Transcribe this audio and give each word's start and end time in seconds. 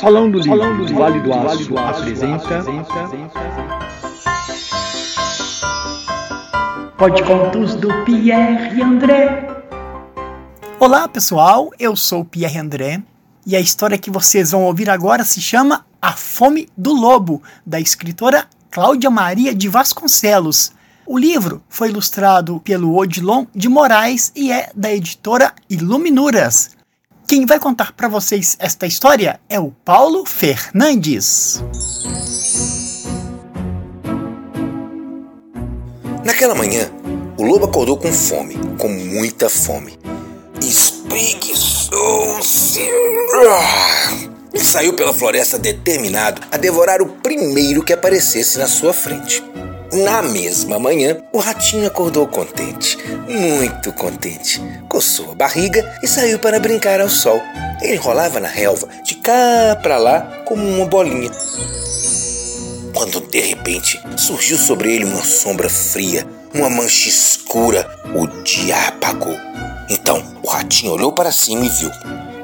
Salão 0.00 0.30
do 0.30 0.38
Livro, 0.38 0.58
Salão 0.58 0.76
do 0.78 0.94
Vale 0.94 1.20
do 1.20 1.34
Aço, 1.34 1.76
apresenta... 1.76 2.64
Pode 6.96 7.22
Contos 7.22 7.74
do 7.74 7.88
Pierre 8.06 8.80
André. 8.80 9.46
Olá 10.78 11.06
pessoal, 11.06 11.70
eu 11.78 11.94
sou 11.94 12.22
o 12.22 12.24
Pierre 12.24 12.58
André 12.58 13.02
e 13.46 13.54
a 13.54 13.60
história 13.60 13.98
que 13.98 14.10
vocês 14.10 14.52
vão 14.52 14.64
ouvir 14.64 14.88
agora 14.88 15.22
se 15.22 15.42
chama 15.42 15.84
A 16.00 16.12
Fome 16.12 16.70
do 16.74 16.94
Lobo, 16.94 17.42
da 17.66 17.78
escritora 17.78 18.46
Cláudia 18.70 19.10
Maria 19.10 19.54
de 19.54 19.68
Vasconcelos. 19.68 20.72
O 21.04 21.18
livro 21.18 21.62
foi 21.68 21.90
ilustrado 21.90 22.58
pelo 22.60 22.96
Odilon 22.96 23.44
de 23.54 23.68
Moraes 23.68 24.32
e 24.34 24.50
é 24.50 24.70
da 24.74 24.90
editora 24.90 25.52
Iluminuras. 25.68 26.79
Quem 27.30 27.46
vai 27.46 27.60
contar 27.60 27.92
para 27.92 28.08
vocês 28.08 28.56
esta 28.58 28.88
história 28.88 29.38
é 29.48 29.60
o 29.60 29.70
Paulo 29.70 30.26
Fernandes. 30.26 31.62
Naquela 36.24 36.56
manhã, 36.56 36.90
o 37.38 37.44
lobo 37.44 37.66
acordou 37.66 37.96
com 37.96 38.12
fome, 38.12 38.56
com 38.76 38.88
muita 38.88 39.48
fome. 39.48 39.96
Espreguiçou-se 40.60 42.80
e 44.52 44.58
saiu 44.58 44.94
pela 44.94 45.14
floresta 45.14 45.56
determinado 45.56 46.42
a 46.50 46.56
devorar 46.56 47.00
o 47.00 47.06
primeiro 47.06 47.84
que 47.84 47.92
aparecesse 47.92 48.58
na 48.58 48.66
sua 48.66 48.92
frente. 48.92 49.40
Na 49.92 50.22
mesma 50.22 50.78
manhã, 50.78 51.16
o 51.32 51.38
ratinho 51.38 51.84
acordou 51.84 52.24
contente, 52.28 52.96
muito 53.28 53.92
contente. 53.92 54.62
Coçou 54.88 55.32
a 55.32 55.34
barriga 55.34 55.98
e 56.00 56.06
saiu 56.06 56.38
para 56.38 56.60
brincar 56.60 57.00
ao 57.00 57.08
sol. 57.08 57.40
Ele 57.82 57.96
rolava 57.96 58.38
na 58.38 58.46
relva, 58.46 58.88
de 59.04 59.16
cá 59.16 59.76
para 59.82 59.96
lá, 59.96 60.44
como 60.46 60.62
uma 60.64 60.86
bolinha. 60.86 61.30
Quando 62.94 63.20
de 63.20 63.40
repente 63.40 64.00
surgiu 64.16 64.56
sobre 64.56 64.94
ele 64.94 65.04
uma 65.04 65.24
sombra 65.24 65.68
fria, 65.68 66.24
uma 66.54 66.70
mancha 66.70 67.08
escura, 67.08 67.88
o 68.14 68.28
dia 68.44 68.76
apagou. 68.88 69.36
Então 69.88 70.22
o 70.40 70.48
ratinho 70.48 70.92
olhou 70.92 71.12
para 71.12 71.32
cima 71.32 71.64
e 71.64 71.68
viu 71.68 71.90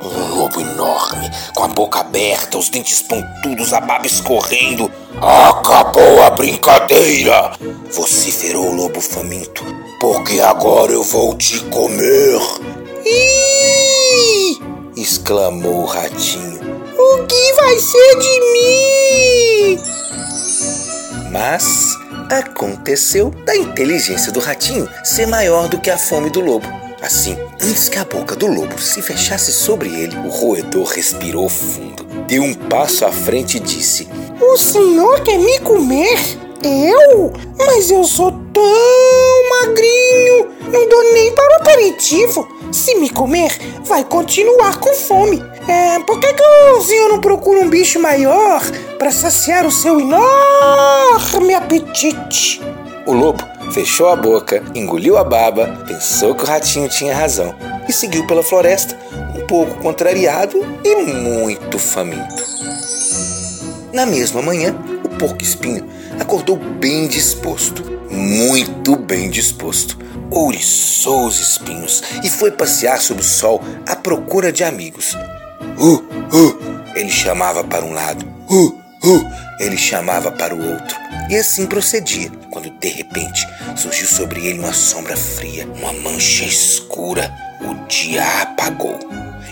um 0.02 0.34
lobo 0.34 0.61
enorme, 0.61 1.30
com 1.55 1.64
a 1.64 1.69
boca 1.69 2.00
aberta, 2.00 2.58
os 2.58 2.69
dentes 2.69 3.02
pontudos, 3.02 3.72
a 3.72 3.80
baba 3.80 4.06
escorrendo. 4.06 4.91
Acabou 5.20 6.22
a 6.22 6.31
brincadeira! 6.31 7.53
vociferou 7.91 8.69
o 8.69 8.75
lobo 8.75 9.00
faminto. 9.00 9.64
Porque 10.00 10.41
agora 10.41 10.92
eu 10.92 11.03
vou 11.03 11.34
te 11.36 11.61
comer! 11.64 12.39
Ih! 13.05 14.58
exclamou 14.97 15.83
o 15.83 15.86
ratinho. 15.86 16.61
O 16.98 17.27
que 17.27 17.53
vai 17.55 17.78
ser 17.78 18.19
de 18.19 18.41
mim? 18.53 19.81
Mas 21.30 21.97
aconteceu 22.30 23.30
da 23.45 23.56
inteligência 23.56 24.33
do 24.33 24.41
ratinho 24.41 24.89
ser 25.05 25.27
maior 25.27 25.69
do 25.69 25.80
que 25.80 25.91
a 25.91 25.97
fome 25.98 26.30
do 26.30 26.41
lobo. 26.41 26.67
Assim, 27.03 27.36
antes 27.61 27.89
que 27.89 27.98
a 27.98 28.05
boca 28.05 28.34
do 28.34 28.47
lobo 28.47 28.78
se 28.78 29.01
fechasse 29.03 29.53
sobre 29.53 29.89
ele, 29.89 30.17
o 30.19 30.28
roedor 30.28 30.86
respirou 30.86 31.48
fundo, 31.48 32.05
deu 32.27 32.42
um 32.42 32.55
passo 32.55 33.05
à 33.05 33.12
frente 33.12 33.56
e 33.56 33.60
disse: 33.60 34.08
O 34.41 34.56
senhor 34.56 35.20
quer 35.20 35.38
me 35.38 35.58
comer? 35.60 36.19
Eu? 36.62 37.33
Mas 37.58 37.91
eu 37.91 38.05
sou 38.05 38.33
tão 38.52 39.50
magrinho, 39.50 40.48
não 40.72 40.88
dou 40.88 41.12
nem 41.12 41.33
para 41.33 41.52
o 41.52 41.60
aperitivo. 41.60 42.48
Se 42.72 42.94
me 42.96 43.08
comer, 43.08 43.56
vai 43.84 44.05
continuar 44.05 44.80
com 44.80 44.92
fome. 44.92 45.42
É, 45.68 45.98
por 46.00 46.18
que, 46.18 46.33
que 46.33 46.42
o 46.42 46.83
senhor 46.83 47.08
não 47.08 47.20
procura 47.20 47.60
um 47.60 47.70
bicho 47.70 48.00
maior 48.00 48.61
para 48.98 49.11
saciar 49.11 49.64
o 49.64 49.70
seu 49.70 50.00
enorme 50.00 51.55
apetite? 51.55 52.61
O 53.06 53.12
lobo 53.12 53.45
fechou 53.72 54.08
a 54.08 54.17
boca, 54.17 54.62
engoliu 54.74 55.17
a 55.17 55.24
baba, 55.24 55.84
pensou 55.86 56.34
que 56.34 56.42
o 56.42 56.46
ratinho 56.46 56.89
tinha 56.89 57.14
razão 57.14 57.55
e 57.89 57.92
seguiu 57.92 58.27
pela 58.27 58.42
floresta, 58.42 58.98
pouco 59.46 59.74
contrariado 59.83 60.58
e 60.84 60.96
muito 60.96 61.79
faminto. 61.79 62.45
Na 63.92 64.05
mesma 64.05 64.42
manhã, 64.42 64.77
o 65.05 65.08
porco-espinho 65.08 65.89
acordou 66.20 66.57
bem 66.57 67.08
disposto, 67.08 67.83
muito 68.11 68.96
bem 68.96 69.30
disposto. 69.30 69.98
Ouriçou 70.30 71.27
os 71.27 71.39
espinhos 71.39 72.02
e 72.23 72.29
foi 72.29 72.51
passear 72.51 73.01
sob 73.01 73.20
o 73.20 73.24
sol 73.24 73.62
à 73.86 73.95
procura 73.95 74.52
de 74.52 74.64
amigos. 74.64 75.17
Uh, 75.78 75.95
uh, 75.95 76.58
ele 76.95 77.11
chamava 77.11 77.63
para 77.63 77.84
um 77.84 77.92
lado. 77.92 78.27
Uh, 78.51 78.68
uh, 79.05 79.30
ele 79.61 79.77
chamava 79.77 80.30
para 80.30 80.55
o 80.55 80.73
outro. 80.73 80.96
E 81.30 81.36
assim 81.36 81.67
procedia, 81.67 82.30
quando 82.51 82.70
de 82.70 82.89
repente 82.89 83.46
surgiu 83.77 84.07
sobre 84.07 84.46
ele 84.46 84.58
uma 84.58 84.73
sombra 84.73 85.17
fria, 85.17 85.67
uma 85.77 85.92
mancha 85.92 86.45
escura. 86.45 87.33
O 87.63 87.86
dia 87.89 88.42
apagou. 88.42 88.98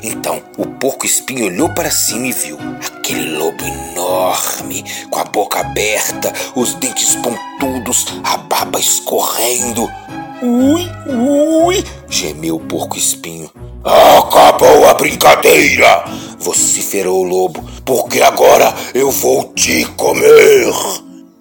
Então 0.07 0.43
o 0.59 0.67
porco 0.67 1.07
espinho 1.07 1.47
olhou 1.47 1.71
para 1.71 1.91
cima 1.91 2.27
e 2.27 2.33
viu 2.33 2.59
aquele 2.87 3.37
lobo 3.39 3.65
enorme, 3.65 4.85
com 5.11 5.19
a 5.19 5.25
boca 5.25 5.61
aberta, 5.61 6.31
os 6.55 6.75
dentes 6.75 7.17
pontudos, 7.17 8.07
a 8.23 8.37
barba 8.37 8.79
escorrendo. 8.79 9.89
Ui, 10.43 10.87
ui, 11.07 11.83
gemeu 12.11 12.57
o 12.57 12.61
porco 12.61 12.99
espinho. 12.99 13.51
Acabou 13.83 14.87
a 14.89 14.93
brincadeira! 14.93 16.05
vociferou 16.39 17.21
o 17.21 17.25
lobo, 17.25 17.65
porque 17.87 18.21
agora 18.21 18.75
eu 18.93 19.11
vou 19.11 19.55
te 19.55 19.87
comer. 19.97 20.71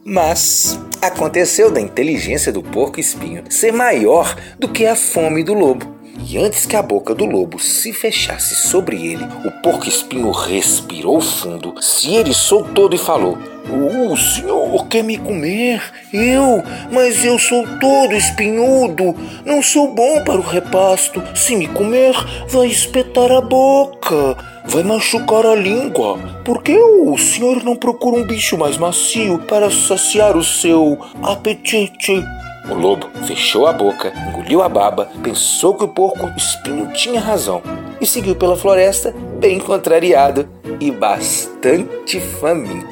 Mas 0.06 0.80
aconteceu 1.02 1.70
da 1.70 1.82
inteligência 1.82 2.54
do 2.54 2.64
porco 2.64 3.02
espinho 3.02 3.44
ser 3.50 3.74
maior 3.74 4.34
do 4.58 4.70
que 4.70 4.86
a 4.86 4.96
fome 4.96 5.44
do 5.44 5.54
lobo. 5.54 5.93
E 6.16 6.38
antes 6.38 6.68
que 6.68 6.76
a 6.76 6.82
boca 6.82 7.16
do 7.16 7.26
lobo 7.26 7.58
se 7.58 7.92
fechasse 7.92 8.54
sobre 8.54 8.96
ele, 8.98 9.24
o 9.46 9.52
porco 9.64 9.88
espinho 9.88 10.30
respirou 10.30 11.20
fundo, 11.20 11.74
se 11.82 12.16
eriçou 12.16 12.64
todo 12.66 12.96
e 12.96 13.00
falou: 13.00 13.36
O 13.68 14.16
senhor 14.16 14.88
quer 14.88 15.04
me 15.04 15.18
comer? 15.18 15.82
Eu? 16.14 16.64
Mas 16.92 17.26
eu 17.26 17.40
sou 17.40 17.66
todo 17.80 18.14
espinhudo. 18.14 19.16
Não 19.44 19.64
sou 19.64 19.92
bom 19.92 20.24
para 20.24 20.40
o 20.40 20.44
repasto. 20.44 21.24
Se 21.36 21.56
me 21.56 21.68
comer, 21.68 22.14
vai 22.48 22.68
espetar 22.68 23.32
a 23.32 23.42
boca. 23.42 24.38
Vai 24.66 24.84
machucar 24.84 25.48
a 25.48 25.56
língua. 25.56 26.20
Por 26.46 26.62
que 26.62 26.78
o 26.78 27.18
senhor 27.18 27.64
não 27.64 27.76
procura 27.76 28.18
um 28.18 28.26
bicho 28.26 28.56
mais 28.56 28.78
macio 28.78 29.40
para 29.40 29.72
saciar 29.72 30.38
o 30.38 30.44
seu 30.44 31.00
apetite? 31.24 32.24
O 32.70 32.74
lobo 32.74 33.10
fechou 33.26 33.68
a 33.68 33.74
boca, 33.74 34.14
engoliu 34.30 34.62
a 34.62 34.70
baba, 34.70 35.10
pensou 35.22 35.76
que 35.76 35.84
o 35.84 35.88
porco 35.88 36.32
espinho 36.38 36.94
tinha 36.94 37.20
razão 37.20 37.62
e 38.00 38.06
seguiu 38.06 38.36
pela 38.36 38.56
floresta, 38.56 39.14
bem 39.38 39.60
contrariado 39.60 40.48
e 40.80 40.90
bastante 40.90 42.20
faminto. 42.20 42.88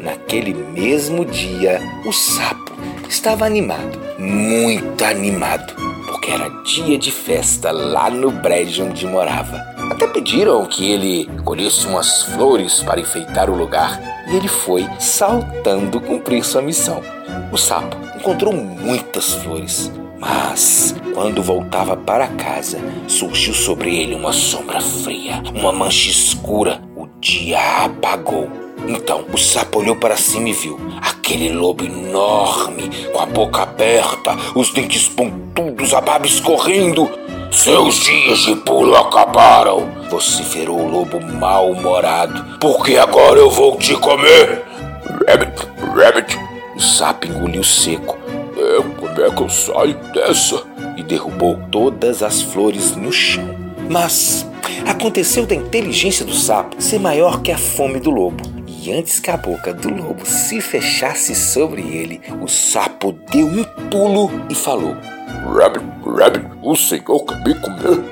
Naquele 0.00 0.54
mesmo 0.54 1.24
dia, 1.24 1.80
o 2.06 2.12
sapo 2.12 2.72
estava 3.08 3.44
animado, 3.44 3.98
muito 4.18 5.04
animado, 5.04 5.74
porque 6.06 6.30
era 6.30 6.48
dia 6.62 6.96
de 6.96 7.10
festa 7.10 7.70
lá 7.70 8.08
no 8.08 8.30
brejo 8.30 8.84
onde 8.84 9.06
morava. 9.06 9.56
Até 9.90 10.06
pediram 10.06 10.64
que 10.66 10.90
ele 10.90 11.28
colhesse 11.44 11.86
umas 11.86 12.22
flores 12.22 12.82
para 12.82 13.00
enfeitar 13.00 13.50
o 13.50 13.56
lugar 13.56 14.00
e 14.28 14.36
ele 14.36 14.48
foi 14.48 14.86
saltando 14.98 16.00
cumprir 16.00 16.44
sua 16.44 16.62
missão. 16.62 17.15
O 17.56 17.58
sapo 17.58 17.96
encontrou 18.14 18.52
muitas 18.52 19.32
flores, 19.32 19.90
mas 20.20 20.94
quando 21.14 21.42
voltava 21.42 21.96
para 21.96 22.26
casa, 22.26 22.78
surgiu 23.08 23.54
sobre 23.54 23.96
ele 23.98 24.14
uma 24.14 24.30
sombra 24.30 24.78
fria, 24.78 25.42
uma 25.54 25.72
mancha 25.72 26.10
escura. 26.10 26.82
O 26.94 27.06
dia 27.18 27.58
apagou. 27.86 28.46
Então 28.86 29.24
o 29.32 29.38
sapo 29.38 29.78
olhou 29.78 29.96
para 29.96 30.18
cima 30.18 30.50
e 30.50 30.52
viu 30.52 30.78
aquele 31.00 31.50
lobo 31.50 31.82
enorme, 31.82 32.90
com 33.10 33.20
a 33.20 33.24
boca 33.24 33.62
aberta, 33.62 34.36
os 34.54 34.70
dentes 34.74 35.08
pontudos, 35.08 35.94
a 35.94 36.02
barba 36.02 36.26
escorrendo. 36.26 37.08
Seus 37.50 38.00
dias 38.00 38.40
de 38.40 38.54
pulo 38.56 38.94
acabaram, 38.94 39.88
vociferou 40.10 40.78
o 40.78 40.90
lobo 40.90 41.18
mal-humorado, 41.22 42.58
porque 42.60 42.98
agora 42.98 43.38
eu 43.38 43.48
vou 43.48 43.78
te 43.78 43.94
comer. 43.94 44.62
Rabbit, 45.26 45.66
rabbit, 45.94 46.45
o 46.76 46.80
sapo 46.80 47.26
engoliu 47.26 47.64
seco. 47.64 48.18
É, 48.56 48.82
como 49.00 49.20
é 49.20 49.30
que 49.30 49.42
eu 49.42 49.48
saio 49.48 49.94
dessa? 50.12 50.62
E 50.96 51.02
derrubou 51.02 51.58
todas 51.70 52.22
as 52.22 52.42
flores 52.42 52.94
no 52.94 53.10
chão. 53.10 53.48
Mas 53.88 54.46
aconteceu 54.86 55.46
da 55.46 55.54
inteligência 55.54 56.24
do 56.24 56.34
sapo 56.34 56.80
ser 56.80 57.00
maior 57.00 57.40
que 57.40 57.50
a 57.50 57.56
fome 57.56 57.98
do 57.98 58.10
lobo. 58.10 58.42
E 58.66 58.92
antes 58.92 59.18
que 59.18 59.30
a 59.30 59.36
boca 59.36 59.72
do 59.72 59.88
lobo 59.88 60.26
se 60.26 60.60
fechasse 60.60 61.34
sobre 61.34 61.80
ele, 61.80 62.20
o 62.42 62.46
sapo 62.46 63.12
deu 63.32 63.46
um 63.46 63.64
pulo 63.90 64.30
e 64.50 64.54
falou: 64.54 64.94
Rabbit, 65.44 65.84
Rabbit, 66.04 66.46
o 66.62 66.76
senhor 66.76 67.24
quer 67.24 67.42
me 67.42 67.54
comer? 67.54 68.04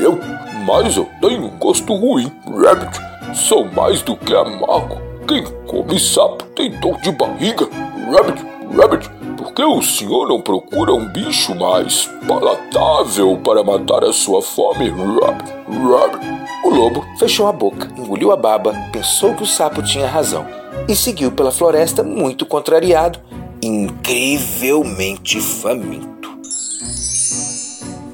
Eu, 0.00 0.18
mas 0.66 0.96
eu 0.96 1.08
tenho 1.22 1.46
um 1.46 1.58
gosto 1.58 1.94
ruim, 1.94 2.30
Rabbit. 2.46 3.00
sou 3.34 3.64
mais 3.72 4.02
do 4.02 4.14
que 4.14 4.34
amargo. 4.34 5.00
Quem 5.26 5.42
come 5.66 5.98
sapo 5.98 6.44
tem 6.54 6.70
dor 6.80 7.00
de 7.00 7.12
barriga. 7.12 7.68
Rabbit, 8.10 8.44
Rabbit, 8.76 9.08
por 9.36 9.54
que 9.54 9.62
o 9.62 9.80
senhor 9.80 10.26
não 10.26 10.40
procura 10.40 10.92
um 10.92 11.06
bicho 11.12 11.54
mais 11.54 12.10
palatável 12.26 13.38
para 13.38 13.62
matar 13.62 14.02
a 14.02 14.12
sua 14.12 14.42
fome? 14.42 14.88
Rabbit, 14.88 15.52
Rabbit. 15.68 16.26
O 16.64 16.70
lobo 16.70 17.06
fechou 17.20 17.46
a 17.46 17.52
boca, 17.52 17.88
engoliu 17.96 18.32
a 18.32 18.36
baba, 18.36 18.74
pensou 18.92 19.32
que 19.34 19.44
o 19.44 19.46
sapo 19.46 19.80
tinha 19.80 20.08
razão 20.08 20.44
e 20.88 20.96
seguiu 20.96 21.30
pela 21.30 21.52
floresta 21.52 22.02
muito 22.02 22.44
contrariado, 22.44 23.20
incrivelmente 23.62 25.40
faminto. 25.40 26.10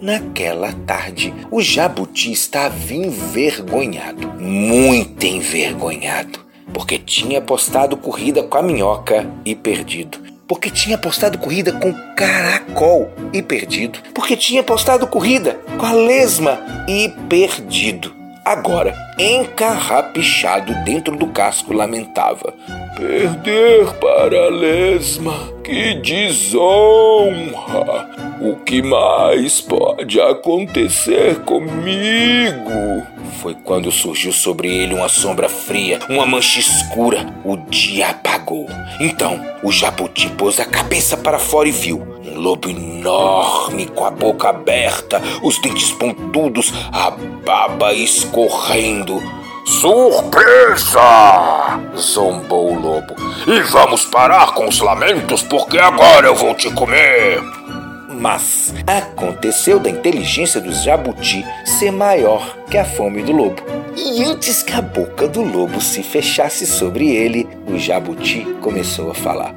Naquela 0.03 0.75
tarde, 0.87 1.35
o 1.51 1.63
jabuti 1.63 2.31
estava 2.33 2.93
envergonhado, 2.93 4.29
muito 4.39 5.25
envergonhado, 5.25 6.46
porque 6.73 6.99
tinha 6.99 7.39
apostado 7.39 7.97
corrida 7.97 8.43
com 8.43 8.59
a 8.59 8.63
minhoca 8.63 9.27
e 9.45 9.55
perdido. 9.55 10.19
Porque 10.47 10.71
tinha 10.71 10.97
apostado 10.97 11.39
corrida 11.39 11.73
com 11.73 11.93
caracol 12.15 13.11
e 13.33 13.43
perdido. 13.43 13.99
Porque 14.15 14.37
tinha 14.37 14.61
apostado 14.61 15.07
corrida 15.07 15.59
com 15.79 15.87
a 15.87 15.93
lesma 15.93 16.59
e 16.89 17.09
perdido. 17.29 18.15
Agora, 18.45 18.95
encarrapichado 19.19 20.73
dentro 20.85 21.17
do 21.17 21.27
casco, 21.27 21.73
lamentava: 21.73 22.55
Perder 22.97 23.93
para 23.95 24.47
a 24.47 24.49
lesma, 24.51 25.35
que 25.65 25.95
desonra! 25.95 27.37
O 28.41 28.55
que 28.65 28.83
mais 28.83 29.61
pode 29.61 30.21
acontecer 30.21 31.41
comigo? 31.41 33.16
Foi 33.47 33.55
quando 33.63 33.93
surgiu 33.93 34.33
sobre 34.33 34.67
ele 34.67 34.93
uma 34.93 35.09
sombra 35.09 35.49
fria, 35.49 36.01
uma 36.09 36.27
mancha 36.27 36.59
escura. 36.59 37.33
O 37.45 37.57
dia 37.57 38.09
apagou. 38.09 38.67
Então, 38.99 39.41
o 39.63 39.71
jabuti 39.71 40.29
pôs 40.31 40.59
a 40.59 40.65
cabeça 40.65 41.17
para 41.17 41.39
fora 41.39 41.69
e 41.69 41.71
viu 41.71 42.03
um 42.25 42.41
lobo 42.41 42.69
enorme 42.69 43.87
com 43.87 44.05
a 44.05 44.11
boca 44.11 44.49
aberta, 44.49 45.23
os 45.45 45.63
dentes 45.63 45.93
pontudos, 45.93 46.73
a 46.91 47.13
baba 47.13 47.95
escorrendo. 47.95 49.23
Surpresa! 49.65 50.99
zombou 51.97 52.73
o 52.73 52.81
lobo. 52.81 53.15
E 53.47 53.61
vamos 53.61 54.05
parar 54.07 54.55
com 54.55 54.69
os 54.69 54.81
lamentos, 54.81 55.45
porque 55.45 55.79
agora 55.79 56.27
eu 56.27 56.35
vou 56.35 56.53
te 56.53 56.69
comer. 56.73 57.41
Mas 58.19 58.75
aconteceu 58.87 59.79
da 59.79 59.91
inteligência 59.91 60.61
do 60.61 60.73
jabuti 60.73 61.45
ser 61.65 61.91
maior 61.91 62.57
que 62.71 62.79
a 62.79 62.85
fome 62.85 63.23
do 63.23 63.33
lobo. 63.33 63.63
E 63.97 64.25
antes 64.25 64.63
que 64.63 64.73
a 64.73 64.83
boca 64.83 65.29
do 65.29 65.43
lobo 65.43 65.81
se 65.81 66.03
fechasse 66.03 66.67
sobre 66.67 67.09
ele, 67.15 67.47
o 67.67 67.79
jabuti 67.79 68.47
começou 68.61 69.11
a 69.11 69.15
falar: 69.15 69.55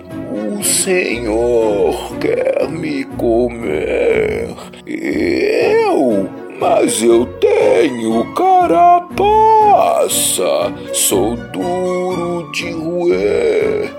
O 0.57 0.63
senhor 0.63 2.17
quer 2.17 2.69
me 2.69 3.06
comer? 3.06 4.56
Eu? 4.85 6.29
Mas 6.59 7.01
eu 7.01 7.25
tenho 7.39 8.33
carapaça, 8.33 9.23
sou 10.94 11.38
duro 11.38 12.51
de 12.51 12.71
roer. 12.71 13.99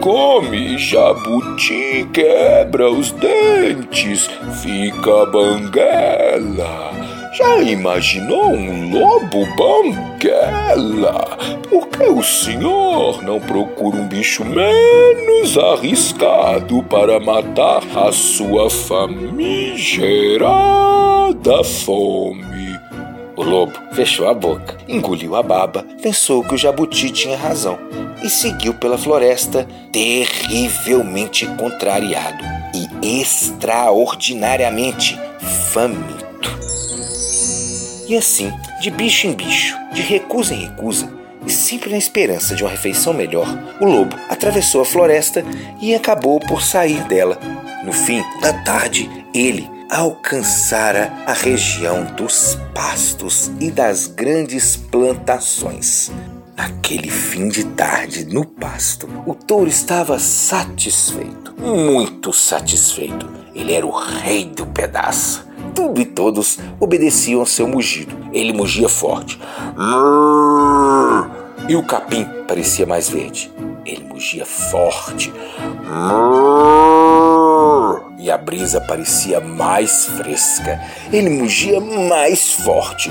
Come 0.00 0.78
jabuti 0.78 2.08
quebra 2.10 2.90
os 2.90 3.12
dentes, 3.12 4.30
fica 4.62 5.26
banguela. 5.26 6.90
Já 7.36 7.60
imaginou 7.60 8.50
um 8.50 8.98
lobo 8.98 9.44
banguela? 9.56 11.36
Por 11.68 11.86
que 11.88 12.04
o 12.04 12.22
senhor 12.22 13.22
não 13.22 13.38
procura 13.40 13.98
um 13.98 14.08
bicho 14.08 14.42
menos 14.42 15.58
arriscado 15.58 16.82
para 16.84 17.20
matar 17.20 17.82
a 17.94 18.10
sua 18.10 18.70
famigerada 18.70 21.62
fome? 21.62 22.80
O 23.36 23.42
lobo 23.42 23.74
fechou 23.92 24.28
a 24.28 24.34
boca, 24.34 24.78
engoliu 24.88 25.36
a 25.36 25.42
baba, 25.42 25.84
pensou 26.02 26.42
que 26.42 26.54
o 26.54 26.58
jabuti 26.58 27.10
tinha 27.10 27.36
razão 27.36 27.78
e 28.22 28.30
seguiu 28.30 28.74
pela 28.74 28.98
floresta 28.98 29.66
terrivelmente 29.92 31.46
contrariado 31.56 32.44
e 32.74 32.88
extraordinariamente 33.20 35.18
faminto. 35.72 36.20
E 38.08 38.16
assim, 38.16 38.52
de 38.80 38.90
bicho 38.90 39.26
em 39.26 39.32
bicho, 39.32 39.78
de 39.92 40.02
recusa 40.02 40.54
em 40.54 40.64
recusa, 40.66 41.08
e 41.46 41.50
sempre 41.50 41.90
na 41.90 41.96
esperança 41.96 42.54
de 42.54 42.62
uma 42.62 42.70
refeição 42.70 43.14
melhor, 43.14 43.46
o 43.80 43.84
lobo 43.86 44.16
atravessou 44.28 44.82
a 44.82 44.84
floresta 44.84 45.44
e 45.80 45.94
acabou 45.94 46.38
por 46.40 46.62
sair 46.62 47.02
dela. 47.04 47.38
No 47.84 47.92
fim 47.92 48.22
da 48.40 48.52
tarde, 48.52 49.08
ele 49.34 49.70
alcançara 49.90 51.12
a 51.26 51.32
região 51.32 52.04
dos 52.16 52.58
pastos 52.74 53.50
e 53.58 53.70
das 53.70 54.06
grandes 54.06 54.76
plantações. 54.76 56.10
Naquele 56.60 57.08
fim 57.08 57.48
de 57.48 57.64
tarde, 57.64 58.26
no 58.26 58.44
pasto, 58.44 59.08
o 59.24 59.34
touro 59.34 59.66
estava 59.66 60.18
satisfeito, 60.18 61.54
muito 61.58 62.34
satisfeito. 62.34 63.26
Ele 63.54 63.72
era 63.72 63.86
o 63.86 63.90
rei 63.90 64.44
do 64.44 64.66
pedaço. 64.66 65.48
Tudo 65.74 66.02
e 66.02 66.04
todos 66.04 66.58
obedeciam 66.78 67.40
ao 67.40 67.46
seu 67.46 67.66
mugido. 67.66 68.14
Ele 68.30 68.52
mugia 68.52 68.90
forte. 68.90 69.40
E 71.66 71.74
o 71.74 71.82
capim 71.82 72.26
parecia 72.46 72.84
mais 72.84 73.08
verde. 73.08 73.50
Ele 73.86 74.04
mugia 74.04 74.44
forte. 74.44 75.32
E 78.18 78.30
a 78.30 78.36
brisa 78.36 78.82
parecia 78.82 79.40
mais 79.40 80.04
fresca. 80.04 80.78
Ele 81.10 81.30
mugia 81.30 81.80
mais 81.80 82.52
forte. 82.52 83.10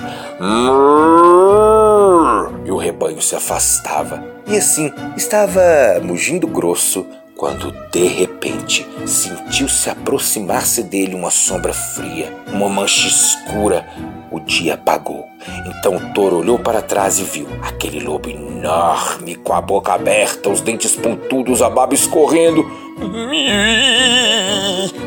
Rebanho 2.79 3.21
se 3.21 3.35
afastava. 3.35 4.23
E 4.47 4.57
assim 4.57 4.91
estava 5.15 5.61
mugindo 6.01 6.47
grosso 6.47 7.05
quando 7.39 7.71
de 7.89 8.05
repente 8.05 8.85
sentiu 9.05 9.69
se 9.69 9.89
aproximar-se 9.89 10.83
dele 10.83 11.15
uma 11.15 11.31
sombra 11.31 11.73
fria, 11.73 12.33
uma 12.47 12.67
mancha 12.67 13.07
escura. 13.07 13.87
O 14.29 14.39
dia 14.39 14.73
apagou. 14.73 15.25
Então 15.65 15.95
o 15.95 16.13
touro 16.13 16.39
olhou 16.39 16.59
para 16.59 16.81
trás 16.81 17.17
e 17.17 17.23
viu 17.23 17.47
aquele 17.61 17.99
lobo 17.99 18.29
enorme, 18.29 19.35
com 19.35 19.53
a 19.53 19.61
boca 19.61 19.93
aberta, 19.93 20.49
os 20.49 20.61
dentes 20.61 20.95
pontudos, 20.95 21.61
a 21.61 21.69
baba 21.69 21.93
escorrendo. 21.93 22.69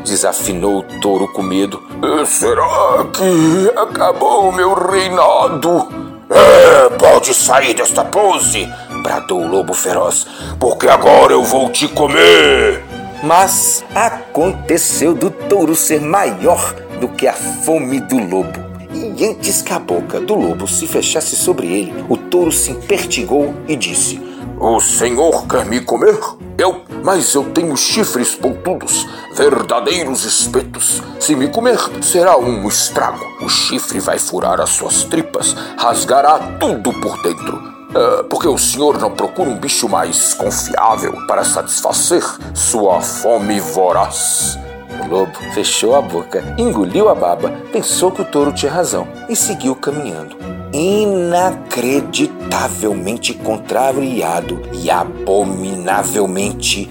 Desafinou 0.05 0.79
o 0.79 1.01
touro 1.01 1.29
com 1.33 1.43
medo. 1.43 1.83
Será 2.27 3.07
que 3.13 3.79
acabou 3.79 4.49
o 4.49 4.53
meu 4.53 4.73
reinado? 4.75 6.02
É, 6.35 6.89
pode 6.97 7.35
sair 7.35 7.75
desta 7.75 8.05
pose, 8.05 8.67
bradou 9.03 9.43
o 9.43 9.47
lobo 9.47 9.75
feroz, 9.75 10.27
porque 10.59 10.89
agora 10.89 11.33
eu 11.33 11.45
vou 11.45 11.71
te 11.71 11.87
comer. 11.89 12.83
Mas 13.23 13.85
aconteceu 13.95 15.15
do 15.15 15.31
touro 15.31 15.77
ser 15.77 16.01
maior 16.01 16.75
do 16.99 17.09
que 17.09 17.29
a 17.29 17.35
fome 17.35 18.01
do 18.01 18.19
lobo. 18.19 18.59
E 18.95 19.25
antes 19.27 19.63
que 19.63 19.73
a 19.73 19.79
boca 19.79 20.21
do 20.21 20.35
lobo 20.35 20.67
se 20.67 20.87
fechasse 20.87 21.37
sobre 21.37 21.67
ele, 21.67 22.05
o 22.09 22.17
touro 22.17 22.51
se 22.51 22.71
impertigou 22.71 23.55
e 23.69 23.77
disse: 23.77 24.21
O 24.59 24.81
senhor 24.81 25.47
quer 25.47 25.67
me 25.67 25.81
comer? 25.81 26.19
Eu, 26.59 26.83
mas 27.03 27.35
eu 27.35 27.45
tenho 27.45 27.77
chifres 27.77 28.35
pontudos, 28.35 29.07
verdadeiros 29.35 30.25
espetos. 30.25 31.03
Se 31.19 31.35
me 31.35 31.49
comer, 31.49 31.79
será 32.03 32.37
um 32.37 32.69
estrago. 32.69 33.25
O 33.41 33.49
chifre 33.49 34.01
vai 34.01 34.19
furar 34.19 34.61
as 34.61 34.69
suas 34.71 35.05
tripas, 35.05 35.57
rasgará 35.79 36.39
tudo 36.61 36.93
por 37.01 37.23
dentro. 37.23 37.73
É, 37.95 38.23
porque 38.25 38.49
o 38.49 38.57
senhor 38.57 38.99
não 38.99 39.11
procura 39.11 39.51
um 39.51 39.59
bicho 39.59 39.87
mais 39.89 40.33
confiável 40.35 41.15
para 41.27 41.45
satisfazer 41.45 42.23
sua 42.55 43.01
fome 43.01 43.61
voraz? 43.61 44.59
O 45.03 45.09
lobo 45.09 45.39
fechou 45.53 45.95
a 45.95 46.03
boca, 46.03 46.55
engoliu 46.59 47.09
a 47.09 47.15
baba, 47.15 47.51
pensou 47.73 48.11
que 48.11 48.21
o 48.23 48.25
touro 48.25 48.53
tinha 48.53 48.73
razão 48.73 49.07
e 49.29 49.37
seguiu 49.37 49.75
caminhando. 49.75 50.37
Inacreditavelmente 50.73 53.35
contrariado 53.35 54.63
e 54.73 54.91
abominavelmente 54.91 56.91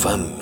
faminto. 0.00 0.41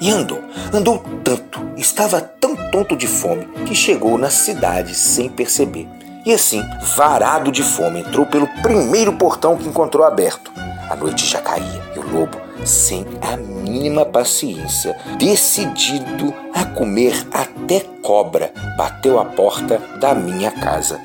E 0.00 0.10
andou, 0.10 0.42
andou 0.72 1.02
tanto, 1.24 1.60
estava 1.76 2.20
tão 2.20 2.54
tonto 2.70 2.96
de 2.96 3.06
fome 3.06 3.46
que 3.66 3.74
chegou 3.74 4.16
na 4.16 4.30
cidade 4.30 4.94
sem 4.94 5.28
perceber. 5.28 5.88
E 6.24 6.32
assim, 6.32 6.62
varado 6.96 7.50
de 7.50 7.62
fome, 7.62 8.00
entrou 8.00 8.26
pelo 8.26 8.46
primeiro 8.62 9.14
portão 9.14 9.56
que 9.56 9.68
encontrou 9.68 10.04
aberto. 10.04 10.52
A 10.88 10.94
noite 10.94 11.26
já 11.26 11.40
caía 11.40 11.82
e 11.96 11.98
o 11.98 12.10
lobo, 12.12 12.38
sem 12.64 13.04
a 13.20 13.36
mínima 13.36 14.04
paciência, 14.04 14.96
decidido 15.18 16.32
a 16.54 16.64
comer 16.64 17.26
até 17.32 17.80
cobra, 18.02 18.52
bateu 18.76 19.18
a 19.18 19.24
porta 19.24 19.78
da 20.00 20.14
minha 20.14 20.50
casa. 20.50 21.00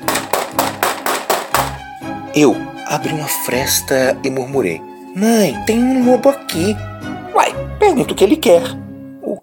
Eu 2.34 2.56
abri 2.86 3.12
uma 3.12 3.28
fresta 3.28 4.16
e 4.22 4.30
murmurei: 4.30 4.80
Mãe, 5.16 5.56
tem 5.66 5.82
um 5.82 6.10
lobo 6.10 6.28
aqui. 6.28 6.76
Uai, 7.34 7.52
pergunta 7.78 8.12
o 8.12 8.16
que 8.16 8.24
ele 8.24 8.36
quer. 8.36 8.83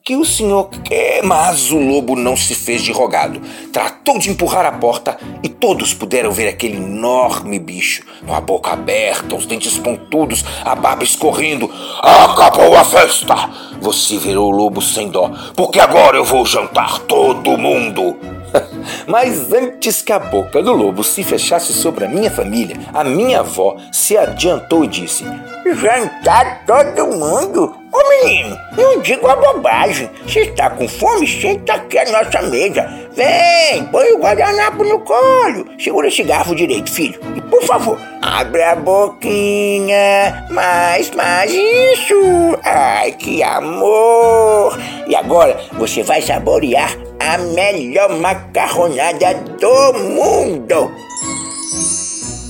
Que 0.03 0.15
o 0.15 0.25
senhor 0.25 0.67
quer? 0.83 1.21
Mas 1.23 1.69
o 1.69 1.77
lobo 1.77 2.15
não 2.15 2.35
se 2.35 2.55
fez 2.55 2.81
de 2.81 2.91
rogado. 2.91 3.39
Tratou 3.71 4.17
de 4.17 4.31
empurrar 4.31 4.65
a 4.65 4.71
porta 4.71 5.15
e 5.43 5.47
todos 5.47 5.93
puderam 5.93 6.31
ver 6.31 6.47
aquele 6.47 6.77
enorme 6.77 7.59
bicho, 7.59 8.03
com 8.25 8.33
a 8.33 8.41
boca 8.41 8.71
aberta, 8.71 9.35
os 9.35 9.45
dentes 9.45 9.77
pontudos, 9.77 10.43
a 10.65 10.73
barba 10.73 11.03
escorrendo. 11.03 11.69
Acabou 12.01 12.75
a 12.75 12.83
festa! 12.83 13.35
Você 13.79 14.17
virou 14.17 14.51
o 14.51 14.55
lobo 14.55 14.81
sem 14.81 15.07
dó, 15.07 15.29
porque 15.55 15.79
agora 15.79 16.17
eu 16.17 16.25
vou 16.25 16.47
jantar 16.47 16.97
todo 17.01 17.55
mundo. 17.55 18.17
Mas 19.05 19.53
antes 19.53 20.01
que 20.01 20.11
a 20.11 20.17
boca 20.17 20.63
do 20.63 20.73
lobo 20.73 21.03
se 21.03 21.23
fechasse 21.23 21.73
sobre 21.73 22.05
a 22.05 22.09
minha 22.09 22.31
família, 22.31 22.75
a 22.91 23.03
minha 23.03 23.41
avó 23.41 23.77
se 23.91 24.17
adiantou 24.17 24.83
e 24.83 24.87
disse: 24.87 25.25
Jantar 25.79 26.65
todo 26.65 27.05
mundo? 27.05 27.80
Ô 27.93 28.09
menino, 28.09 28.57
não 28.77 29.01
diga 29.01 29.33
a 29.33 29.35
bobagem. 29.35 30.09
Se 30.25 30.39
está 30.39 30.69
com 30.69 30.87
fome, 30.87 31.27
senta 31.27 31.73
aqui 31.73 31.97
à 31.97 32.09
nossa 32.09 32.41
mesa. 32.43 32.87
Vem, 33.13 33.83
põe 33.91 34.13
o 34.13 34.19
guardanapo 34.19 34.81
no 34.85 34.99
colo. 35.01 35.65
Segura 35.77 36.07
esse 36.07 36.23
garfo 36.23 36.55
direito, 36.55 36.89
filho. 36.89 37.19
E 37.35 37.41
por 37.41 37.61
favor, 37.63 37.99
abre 38.21 38.63
a 38.63 38.75
boquinha. 38.75 40.47
Mais, 40.49 41.11
mais 41.11 41.51
isso. 41.51 42.57
Ai, 42.63 43.11
que 43.11 43.43
amor. 43.43 44.79
E 45.05 45.13
agora 45.13 45.59
você 45.73 46.01
vai 46.01 46.21
saborear 46.21 46.95
a 47.19 47.37
melhor 47.39 48.09
macarronada 48.19 49.33
do 49.59 49.93
mundo. 49.99 50.91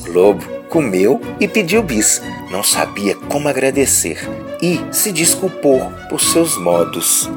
Lobo 0.07 0.45
comeu 0.69 1.19
e 1.39 1.47
pediu 1.47 1.81
bis. 1.81 2.21
Não 2.51 2.61
sabia 2.61 3.15
como 3.27 3.49
agradecer 3.49 4.19
e 4.61 4.79
se 4.91 5.11
desculpou 5.11 5.91
por 6.09 6.21
seus 6.21 6.57
modos. 6.57 7.29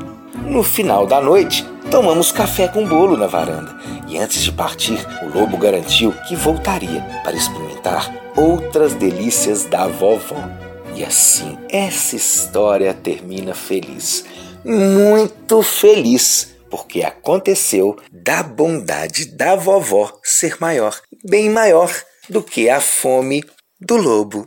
No 0.46 0.62
final 0.62 1.06
da 1.06 1.20
noite, 1.20 1.64
tomamos 1.90 2.30
café 2.30 2.68
com 2.68 2.86
bolo 2.86 3.16
na 3.16 3.26
varanda 3.26 3.74
e 4.08 4.18
antes 4.18 4.42
de 4.42 4.52
partir, 4.52 4.98
o 5.22 5.38
lobo 5.38 5.56
garantiu 5.56 6.12
que 6.28 6.36
voltaria 6.36 7.02
para 7.22 7.36
experimentar 7.36 8.14
outras 8.36 8.94
delícias 8.94 9.64
da 9.64 9.86
vovó. 9.86 10.36
E 10.94 11.02
assim, 11.04 11.58
essa 11.68 12.14
história 12.14 12.94
termina 12.94 13.54
feliz. 13.54 14.24
Muito 14.64 15.62
feliz 15.62 16.54
porque 16.70 17.02
aconteceu 17.02 17.96
da 18.12 18.42
bondade 18.42 19.26
da 19.26 19.54
vovó 19.54 20.12
ser 20.22 20.56
maior, 20.60 21.00
bem 21.24 21.48
maior 21.50 21.90
do 22.28 22.42
que 22.42 22.68
a 22.68 22.80
fome 22.80 23.44
do 23.80 23.96
lobo. 23.96 24.46